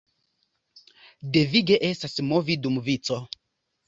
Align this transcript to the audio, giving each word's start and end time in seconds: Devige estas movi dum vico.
Devige 1.35 1.77
estas 1.89 2.15
movi 2.31 2.57
dum 2.65 2.81
vico. 2.89 3.19